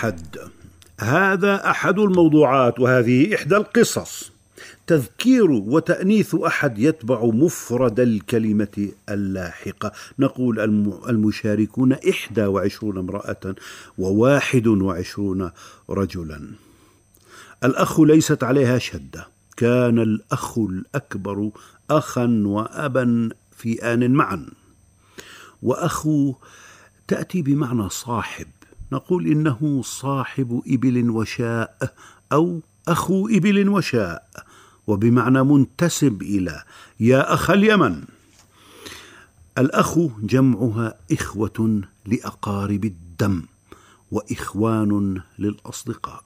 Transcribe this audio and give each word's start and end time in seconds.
أحد. 0.00 0.38
هذا 1.00 1.70
أحد 1.70 1.98
الموضوعات 1.98 2.80
وهذه 2.80 3.34
إحدى 3.34 3.56
القصص. 3.56 4.32
تذكير 4.86 5.50
وتأنيث 5.50 6.34
أحد 6.34 6.78
يتبع 6.78 7.24
مفرد 7.24 8.00
الكلمة 8.00 8.88
اللاحقة. 9.08 9.92
نقول 10.18 10.60
المشاركون 11.08 11.92
إحدى 11.92 12.46
وعشرون 12.46 12.98
امرأة 12.98 13.54
وواحد 13.98 14.66
وعشرون 14.66 15.50
رجلا. 15.90 16.50
الأخ 17.64 18.00
ليست 18.00 18.44
عليها 18.44 18.78
شدة 18.78 19.28
كان 19.56 19.98
الأخ 19.98 20.58
الأكبر 20.58 21.50
أخا 21.90 22.42
وأبا 22.46 23.28
في 23.56 23.92
آن 23.92 24.10
معا. 24.10 24.46
وأخو 25.62 26.34
تأتي 27.08 27.42
بمعنى 27.42 27.88
صاحب. 27.88 28.46
نقول 28.92 29.26
إنه 29.26 29.82
صاحب 29.84 30.62
إبل 30.66 31.10
وشاء 31.10 31.94
أو 32.32 32.60
أخو 32.88 33.28
إبل 33.28 33.68
وشاء 33.68 34.28
وبمعنى 34.86 35.42
منتسب 35.42 36.22
إلى 36.22 36.64
يا 37.00 37.34
أخ 37.34 37.50
اليمن. 37.50 38.04
الأخ 39.58 39.98
جمعها 40.22 40.94
إخوة 41.12 41.82
لأقارب 42.06 42.84
الدم 42.84 43.42
وإخوان 44.10 45.20
للأصدقاء. 45.38 46.24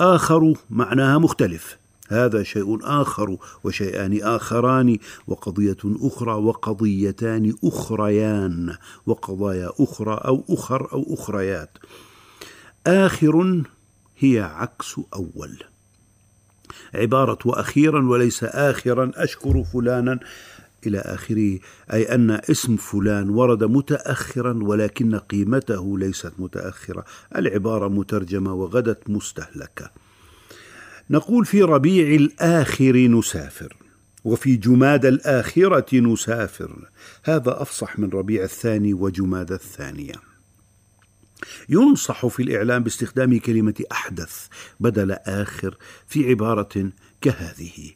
آخر 0.00 0.54
معناها 0.70 1.18
مختلف. 1.18 1.76
هذا 2.08 2.42
شيء 2.42 2.78
آخر 2.82 3.36
وشيئان 3.64 4.22
آخران 4.22 4.98
وقضية 5.26 5.76
أخرى 5.84 6.32
وقضيتان 6.32 7.54
أخريان 7.64 8.76
وقضايا 9.06 9.70
أخرى 9.80 10.14
أو 10.14 10.44
أخر 10.50 10.92
أو 10.92 11.14
أخريات. 11.14 11.70
آخر 12.86 13.62
هي 14.18 14.40
عكس 14.40 15.00
أول. 15.14 15.58
عبارة 16.94 17.38
وأخيرا 17.44 18.08
وليس 18.08 18.44
آخرا 18.44 19.12
أشكر 19.14 19.64
فلانا 19.64 20.18
إلى 20.86 20.98
آخره 20.98 21.58
أي 21.92 22.14
أن 22.14 22.30
اسم 22.30 22.76
فلان 22.76 23.30
ورد 23.30 23.64
متأخرا 23.64 24.58
ولكن 24.62 25.18
قيمته 25.18 25.98
ليست 25.98 26.32
متأخرة. 26.38 27.04
العبارة 27.36 27.88
مترجمة 27.88 28.54
وغدت 28.54 29.10
مستهلكة. 29.10 29.90
نقول 31.10 31.46
في 31.46 31.62
ربيع 31.62 32.14
الآخر 32.14 32.96
نسافر 32.96 33.76
وفي 34.24 34.56
جماد 34.56 35.06
الآخرة 35.06 36.00
نسافر. 36.00 36.88
هذا 37.24 37.62
أفصح 37.62 37.98
من 37.98 38.10
ربيع 38.10 38.44
الثاني 38.44 38.94
وجماد 38.94 39.52
الثانية. 39.52 40.14
ينصح 41.68 42.26
في 42.26 42.42
الإعلام 42.42 42.82
باستخدام 42.82 43.38
كلمة 43.38 43.84
أحدث 43.92 44.46
بدل 44.80 45.12
آخر 45.12 45.76
في 46.06 46.28
عبارة 46.28 46.90
كهذه 47.20 47.90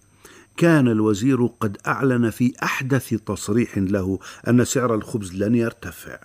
كان 0.57 0.89
الوزير 0.89 1.47
قد 1.47 1.79
أعلن 1.87 2.31
في 2.31 2.53
أحدث 2.63 3.15
تصريح 3.15 3.79
له 3.79 4.19
أن 4.49 4.65
سعر 4.65 4.95
الخبز 4.95 5.35
لن 5.35 5.55
يرتفع 5.55 6.19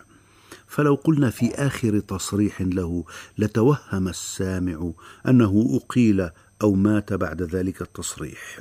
فلو 0.68 0.95
قلنا 0.95 1.29
في 1.29 1.56
آخر 1.56 2.00
تصريح 2.00 2.62
له 2.62 3.06
لتوهم 3.38 4.07
السامع 4.07 4.91
أنه 5.28 5.79
أقيل 5.84 6.29
أو 6.61 6.73
مات 6.73 7.13
بعد 7.13 7.41
ذلك 7.41 7.81
التصريح. 7.81 8.59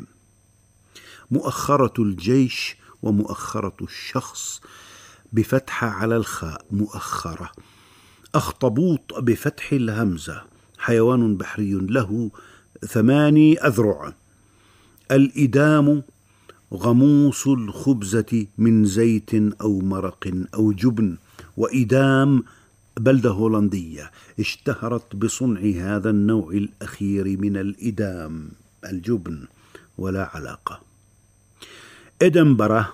مؤخرة 1.31 2.03
الجيش 2.03 2.77
ومؤخرة 3.03 3.77
الشخص 3.83 4.61
بفتحة 5.33 5.87
على 5.87 6.17
الخاء 6.17 6.67
مؤخرة. 6.71 7.53
أخطبوط 8.35 9.15
بفتح 9.19 9.73
الهمزة. 9.73 10.43
حيوان 10.79 11.37
بحري 11.37 11.73
له 11.73 12.31
ثماني 12.87 13.59
أذرع. 13.67 14.15
الإدام 15.11 16.03
غموس 16.75 17.47
الخبزة 17.47 18.47
من 18.59 18.85
زيت 18.85 19.35
أو 19.61 19.81
مرق 19.81 20.47
أو 20.55 20.73
جبن. 20.73 21.17
وإدام 21.57 22.45
بلدة 23.01 23.31
هولندية 23.31 24.11
اشتهرت 24.41 25.17
بصنع 25.17 25.61
هذا 25.61 26.11
النوع 26.11 26.51
الأخير 26.51 27.25
من 27.41 27.57
الإدام 27.57 28.49
الجبن 28.85 29.47
ولا 29.99 30.31
علاقة. 30.35 30.81
إدنبرة 32.23 32.93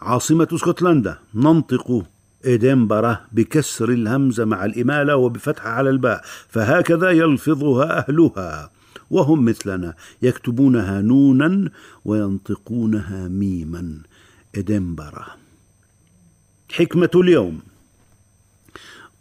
عاصمة 0.00 0.48
اسكتلندا 0.52 1.18
ننطق 1.34 2.06
إدنبرة 2.44 3.26
بكسر 3.32 3.90
الهمزة 3.90 4.44
مع 4.44 4.64
الإمالة 4.64 5.16
وبفتحة 5.16 5.68
على 5.68 5.90
الباء 5.90 6.24
فهكذا 6.48 7.10
يلفظها 7.10 7.98
أهلها. 7.98 8.70
وهم 9.10 9.44
مثلنا 9.44 9.94
يكتبونها 10.22 11.00
نونا 11.00 11.70
وينطقونها 12.04 13.28
ميما. 13.28 13.98
إدنبرة. 14.54 15.26
حكمة 16.72 17.10
اليوم. 17.14 17.69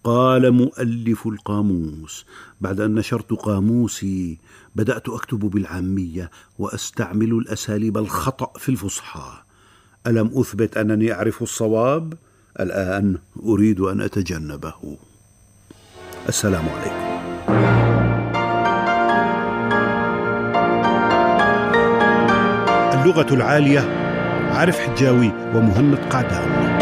قال 0.04 0.52
مؤلف 0.52 1.28
القاموس 1.28 2.26
بعد 2.62 2.80
أن 2.80 2.96
نشرت 2.96 3.34
قاموسي 3.34 4.38
بدأت 4.76 5.10
أكتب 5.10 5.40
بالعامية 5.40 6.30
وأستعمل 6.60 7.32
الأساليب 7.32 7.98
الخطأ 7.98 8.60
في 8.60 8.70
الفصحى. 8.70 9.32
ألم 10.08 10.32
أثبت 10.34 10.78
أنني 10.78 11.14
أعرف 11.14 11.44
الصواب؟ 11.44 12.14
الآن 12.60 13.18
أريد 13.46 13.80
أن 13.80 14.02
أتجنبه. 14.02 14.98
السلام 16.30 16.66
عليكم. 16.70 17.10
اللغة 23.00 23.34
العالية 23.34 23.80
عارف 24.52 24.80
حجاوي 24.80 25.28
ومهند 25.28 25.98
قعدان. 25.98 26.80